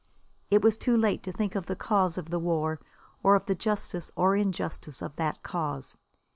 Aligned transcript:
It 0.49 0.63
was 0.63 0.77
too 0.77 0.97
late 0.97 1.21
to 1.21 1.31
think 1.31 1.53
of 1.53 1.67
the 1.67 1.75
cause 1.75 2.17
of 2.17 2.31
the 2.31 2.39
war 2.39 2.79
or 3.21 3.35
of 3.35 3.45
the 3.45 3.53
justice 3.53 4.09
or 4.15 4.35
injustice 4.35 4.99
of 4.99 5.15
that 5.17 5.43
cause. 5.43 5.95